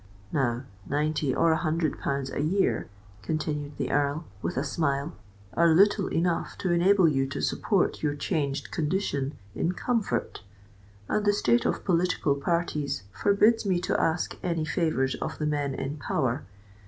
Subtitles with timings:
[0.31, 2.89] Now, ninety or a hundred pounds a year,"
[3.21, 5.13] continued the Earl, with a smile,
[5.53, 10.41] "are little enough to enable you to support your changed condition in comfort;
[11.07, 15.75] and the state of political parties forbids me to ask any favours of the men
[15.75, 16.45] in power.